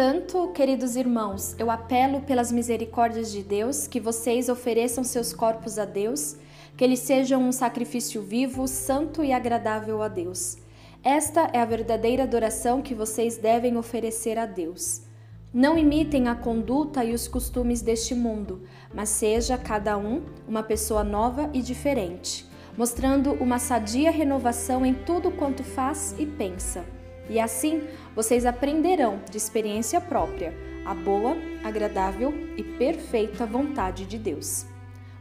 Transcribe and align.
Portanto, 0.00 0.48
queridos 0.54 0.96
irmãos, 0.96 1.54
eu 1.58 1.70
apelo 1.70 2.22
pelas 2.22 2.50
misericórdias 2.50 3.30
de 3.30 3.42
Deus 3.42 3.86
que 3.86 4.00
vocês 4.00 4.48
ofereçam 4.48 5.04
seus 5.04 5.34
corpos 5.34 5.78
a 5.78 5.84
Deus, 5.84 6.36
que 6.74 6.82
eles 6.82 7.00
sejam 7.00 7.42
um 7.42 7.52
sacrifício 7.52 8.22
vivo, 8.22 8.66
santo 8.66 9.22
e 9.22 9.30
agradável 9.30 10.02
a 10.02 10.08
Deus. 10.08 10.56
Esta 11.04 11.50
é 11.52 11.60
a 11.60 11.66
verdadeira 11.66 12.22
adoração 12.22 12.80
que 12.80 12.94
vocês 12.94 13.36
devem 13.36 13.76
oferecer 13.76 14.38
a 14.38 14.46
Deus. 14.46 15.02
Não 15.52 15.76
imitem 15.76 16.28
a 16.28 16.34
conduta 16.34 17.04
e 17.04 17.12
os 17.12 17.28
costumes 17.28 17.82
deste 17.82 18.14
mundo, 18.14 18.62
mas 18.94 19.10
seja 19.10 19.58
cada 19.58 19.98
um 19.98 20.22
uma 20.48 20.62
pessoa 20.62 21.04
nova 21.04 21.50
e 21.52 21.60
diferente, 21.60 22.48
mostrando 22.74 23.34
uma 23.34 23.58
sadia 23.58 24.10
renovação 24.10 24.86
em 24.86 24.94
tudo 24.94 25.30
quanto 25.30 25.62
faz 25.62 26.14
e 26.18 26.24
pensa. 26.24 26.86
E 27.30 27.38
assim 27.38 27.84
vocês 28.14 28.44
aprenderão 28.44 29.20
de 29.30 29.38
experiência 29.38 30.00
própria 30.00 30.52
a 30.84 30.94
boa, 30.94 31.36
agradável 31.62 32.34
e 32.56 32.64
perfeita 32.64 33.46
vontade 33.46 34.04
de 34.04 34.18
Deus. 34.18 34.66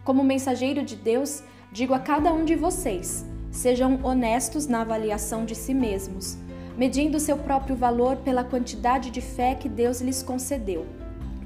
Como 0.04 0.24
mensageiro 0.24 0.84
de 0.84 0.96
Deus, 0.96 1.44
digo 1.72 1.94
a 1.94 2.00
cada 2.00 2.34
um 2.34 2.44
de 2.44 2.56
vocês: 2.56 3.26
Sejam 3.52 4.00
honestos 4.04 4.66
na 4.66 4.82
avaliação 4.82 5.46
de 5.46 5.54
si 5.54 5.74
mesmos, 5.74 6.38
medindo 6.76 7.20
seu 7.20 7.38
próprio 7.38 7.76
valor 7.76 8.18
pela 8.18 8.44
quantidade 8.44 9.12
de 9.12 9.22
fé 9.22 9.54
que 9.54 9.70
Deus 9.70 10.02
lhes 10.02 10.24
concedeu. 10.24 10.88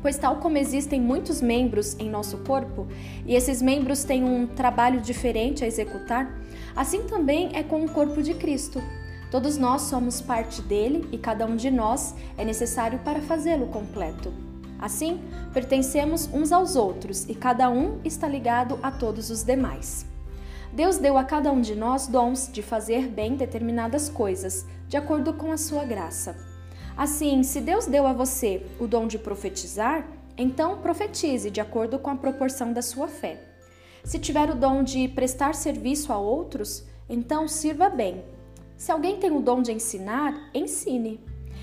Pois, 0.01 0.17
tal 0.17 0.37
como 0.37 0.57
existem 0.57 1.01
muitos 1.01 1.41
membros 1.41 1.97
em 1.99 2.09
nosso 2.09 2.37
corpo, 2.39 2.87
e 3.25 3.35
esses 3.35 3.61
membros 3.61 4.03
têm 4.03 4.23
um 4.23 4.47
trabalho 4.47 5.01
diferente 5.01 5.63
a 5.63 5.67
executar, 5.67 6.37
assim 6.75 7.03
também 7.03 7.51
é 7.53 7.63
com 7.63 7.83
o 7.83 7.89
corpo 7.89 8.21
de 8.21 8.33
Cristo. 8.33 8.81
Todos 9.33 9.57
nós 9.57 9.81
somos 9.81 10.21
parte 10.21 10.61
dele 10.61 11.09
e 11.11 11.17
cada 11.17 11.47
um 11.47 11.55
de 11.55 11.71
nós 11.71 12.13
é 12.37 12.45
necessário 12.45 12.99
para 12.99 13.19
fazê-lo 13.19 13.65
completo. 13.65 14.31
Assim, 14.77 15.19
pertencemos 15.51 16.29
uns 16.31 16.51
aos 16.51 16.75
outros 16.75 17.27
e 17.27 17.33
cada 17.33 17.67
um 17.67 17.99
está 18.05 18.27
ligado 18.27 18.77
a 18.83 18.91
todos 18.91 19.31
os 19.31 19.41
demais. 19.41 20.05
Deus 20.71 20.99
deu 20.99 21.17
a 21.17 21.23
cada 21.23 21.51
um 21.51 21.61
de 21.61 21.73
nós 21.73 22.05
dons 22.05 22.47
de 22.47 22.61
fazer 22.61 23.07
bem 23.07 23.35
determinadas 23.35 24.07
coisas, 24.07 24.67
de 24.87 24.97
acordo 24.97 25.33
com 25.33 25.51
a 25.51 25.57
sua 25.57 25.83
graça. 25.83 26.37
Assim, 26.95 27.41
se 27.41 27.59
Deus 27.59 27.87
deu 27.87 28.05
a 28.05 28.13
você 28.13 28.63
o 28.79 28.85
dom 28.85 29.07
de 29.07 29.17
profetizar, 29.17 30.05
então 30.37 30.77
profetize 30.77 31.49
de 31.49 31.59
acordo 31.59 31.97
com 31.97 32.11
a 32.11 32.15
proporção 32.15 32.71
da 32.71 32.83
sua 32.83 33.07
fé. 33.07 33.41
Se 34.03 34.19
tiver 34.19 34.51
o 34.51 34.55
dom 34.55 34.83
de 34.83 35.07
prestar 35.07 35.55
serviço 35.55 36.13
a 36.13 36.19
outros, 36.19 36.85
então 37.09 37.47
sirva 37.47 37.89
bem. 37.89 38.23
Se 38.83 38.91
alguém 38.91 39.15
tem 39.15 39.31
o 39.31 39.39
dom 39.39 39.61
de 39.61 39.71
ensinar, 39.71 40.49
ensine. 40.53 41.17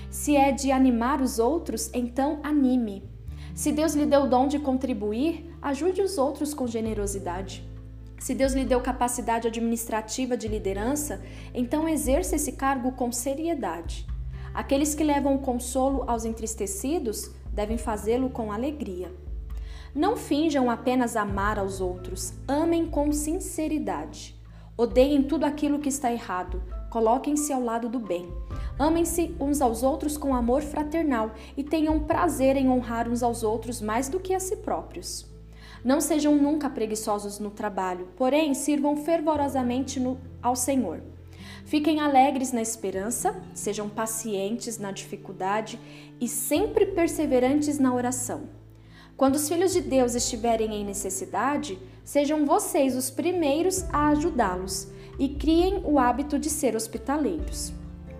Se 0.09 0.35
é 0.35 0.51
de 0.51 0.71
animar 0.71 1.21
os 1.21 1.37
outros, 1.37 1.87
então 1.93 2.39
anime. 2.41 3.07
Se 3.53 3.71
Deus 3.71 3.93
lhe 3.93 4.07
deu 4.07 4.23
o 4.23 4.27
dom 4.27 4.47
de 4.47 4.57
contribuir, 4.57 5.55
ajude 5.61 6.01
os 6.01 6.17
outros 6.17 6.51
com 6.51 6.65
generosidade. 6.65 7.63
Se 8.17 8.33
Deus 8.33 8.53
lhe 8.53 8.65
deu 8.65 8.81
capacidade 8.81 9.47
administrativa 9.47 10.35
de 10.35 10.47
liderança, 10.47 11.21
então 11.53 11.87
exerça 11.87 12.37
esse 12.37 12.53
cargo 12.53 12.93
com 12.93 13.11
seriedade. 13.11 14.07
Aqueles 14.51 14.95
que 14.95 15.03
levam 15.03 15.37
consolo 15.37 16.03
aos 16.07 16.25
entristecidos 16.25 17.29
devem 17.53 17.77
fazê-lo 17.77 18.31
com 18.31 18.51
alegria. 18.51 19.13
Não 19.93 20.17
finjam 20.17 20.71
apenas 20.71 21.15
amar 21.15 21.59
aos 21.59 21.81
outros, 21.81 22.33
amem 22.47 22.87
com 22.87 23.11
sinceridade. 23.11 24.40
Odeiem 24.77 25.21
tudo 25.23 25.45
aquilo 25.45 25.79
que 25.79 25.89
está 25.89 26.11
errado, 26.11 26.63
coloquem-se 26.89 27.51
ao 27.51 27.61
lado 27.61 27.89
do 27.89 27.99
bem. 27.99 28.31
Amem-se 28.79 29.35
uns 29.39 29.61
aos 29.61 29.83
outros 29.83 30.17
com 30.17 30.33
amor 30.33 30.61
fraternal 30.61 31.31
e 31.55 31.63
tenham 31.63 31.99
prazer 31.99 32.55
em 32.55 32.69
honrar 32.69 33.07
uns 33.07 33.21
aos 33.21 33.43
outros 33.43 33.81
mais 33.81 34.09
do 34.09 34.19
que 34.19 34.33
a 34.33 34.39
si 34.39 34.55
próprios. 34.57 35.29
Não 35.83 35.99
sejam 35.99 36.35
nunca 36.35 36.69
preguiçosos 36.69 37.39
no 37.39 37.49
trabalho, 37.49 38.07
porém 38.15 38.53
sirvam 38.53 38.95
fervorosamente 38.97 39.99
no, 39.99 40.19
ao 40.41 40.55
Senhor. 40.55 41.01
Fiquem 41.65 41.99
alegres 41.99 42.51
na 42.51 42.61
esperança, 42.61 43.39
sejam 43.53 43.89
pacientes 43.89 44.77
na 44.77 44.91
dificuldade 44.91 45.79
e 46.19 46.27
sempre 46.27 46.85
perseverantes 46.87 47.79
na 47.79 47.93
oração. 47.93 48.49
Quando 49.15 49.35
os 49.35 49.47
filhos 49.47 49.73
de 49.73 49.81
Deus 49.81 50.15
estiverem 50.15 50.73
em 50.73 50.85
necessidade, 50.85 51.77
sejam 52.03 52.45
vocês 52.45 52.95
os 52.95 53.09
primeiros 53.09 53.83
a 53.91 54.09
ajudá-los 54.09 54.87
e 55.19 55.29
criem 55.29 55.81
o 55.85 55.99
hábito 55.99 56.39
de 56.39 56.49
ser 56.49 56.75
hospitaleiros. 56.75 57.73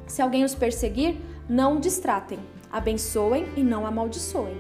Se 0.08 0.22
alguém 0.22 0.44
os 0.44 0.54
perseguir, 0.54 1.16
não 1.50 1.78
o 1.78 1.80
distratem, 1.80 2.40
abençoem 2.72 3.48
e 3.56 3.64
não 3.64 3.86
amaldiçoem. 3.86 4.58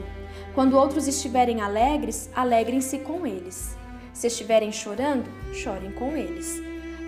Quando 0.55 0.77
outros 0.77 1.07
estiverem 1.07 1.61
alegres, 1.61 2.29
alegrem-se 2.35 2.99
com 2.99 3.25
eles. 3.25 3.77
Se 4.13 4.27
estiverem 4.27 4.71
chorando, 4.71 5.29
chorem 5.53 5.91
com 5.91 6.15
eles. 6.15 6.61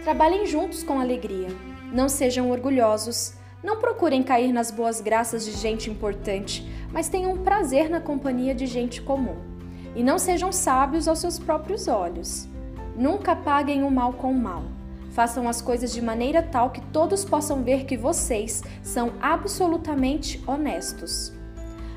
Trabalhem 0.03 0.45
juntos 0.45 0.83
com 0.83 0.99
alegria. 0.99 1.49
Não 1.91 2.07
sejam 2.09 2.49
orgulhosos. 2.49 3.33
Não 3.63 3.79
procurem 3.79 4.21
cair 4.23 4.51
nas 4.51 4.71
boas 4.71 4.99
graças 4.99 5.45
de 5.45 5.51
gente 5.53 5.89
importante, 5.89 6.69
mas 6.91 7.07
tenham 7.07 7.37
prazer 7.37 7.89
na 7.89 8.01
companhia 8.01 8.53
de 8.53 8.65
gente 8.65 9.01
comum. 9.01 9.52
E 9.95 10.03
não 10.03 10.17
sejam 10.17 10.51
sábios 10.51 11.07
aos 11.07 11.19
seus 11.19 11.37
próprios 11.37 11.87
olhos. 11.87 12.47
Nunca 12.95 13.35
paguem 13.35 13.83
o 13.83 13.91
mal 13.91 14.13
com 14.13 14.31
o 14.31 14.39
mal. 14.39 14.63
Façam 15.11 15.47
as 15.47 15.61
coisas 15.61 15.93
de 15.93 16.01
maneira 16.01 16.41
tal 16.41 16.71
que 16.71 16.81
todos 16.81 17.23
possam 17.23 17.63
ver 17.63 17.85
que 17.85 17.95
vocês 17.95 18.63
são 18.81 19.13
absolutamente 19.21 20.43
honestos. 20.47 21.31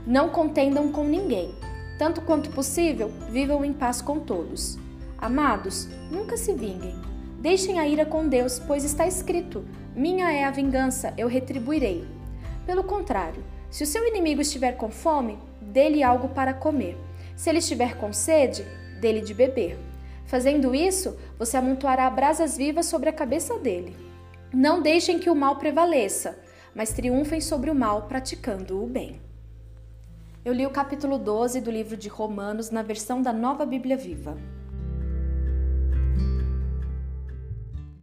Não 0.07 0.29
contendam 0.29 0.93
com 0.93 1.05
ninguém. 1.05 1.55
Tanto 1.99 2.21
quanto 2.21 2.51
possível, 2.51 3.11
vivam 3.31 3.65
em 3.65 3.73
paz 3.73 4.03
com 4.03 4.21
todos. 4.21 4.79
Amados, 5.17 5.89
nunca 6.11 6.37
se 6.37 6.53
vinguem. 6.53 6.95
Deixem 7.41 7.79
a 7.79 7.89
ira 7.89 8.05
com 8.05 8.29
Deus, 8.29 8.59
pois 8.59 8.85
está 8.85 9.07
escrito: 9.07 9.65
Minha 9.95 10.31
é 10.31 10.45
a 10.45 10.51
vingança, 10.51 11.15
eu 11.17 11.27
retribuirei. 11.27 12.07
Pelo 12.67 12.85
contrário, 12.85 13.43
se 13.71 13.83
o 13.83 13.87
seu 13.87 14.07
inimigo 14.07 14.41
estiver 14.41 14.73
com 14.73 14.91
fome, 14.91 15.39
dê-lhe 15.61 16.03
algo 16.03 16.29
para 16.29 16.53
comer. 16.53 17.06
Se 17.37 17.51
ele 17.51 17.59
estiver 17.59 17.99
com 17.99 18.13
sede, 18.13 18.65
dê-lhe 19.01 19.21
de 19.21 19.35
beber. 19.35 19.79
Fazendo 20.25 20.75
isso, 20.75 21.17
você 21.39 21.57
amontoará 21.57 22.09
brasas 22.11 22.57
vivas 22.57 22.87
sobre 22.87 23.09
a 23.09 23.13
cabeça 23.13 23.59
dele. 23.59 23.95
Não 24.53 24.81
deixem 24.81 25.19
que 25.19 25.31
o 25.31 25.35
mal 25.35 25.57
prevaleça, 25.57 26.39
mas 26.75 26.93
triunfem 26.93 27.41
sobre 27.41 27.71
o 27.71 27.75
mal 27.75 28.09
praticando 28.09 28.83
o 28.83 28.87
bem. 28.87 29.21
Eu 30.45 30.53
li 30.53 30.67
o 30.67 30.71
capítulo 30.71 31.19
12 31.19 31.61
do 31.61 31.71
livro 31.71 31.97
de 31.97 32.09
Romanos 32.09 32.71
na 32.71 32.83
versão 32.83 33.21
da 33.21 33.33
Nova 33.33 33.67
Bíblia 33.67 33.97
Viva. 33.97 34.37